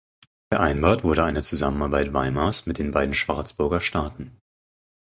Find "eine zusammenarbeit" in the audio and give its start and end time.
1.23-2.11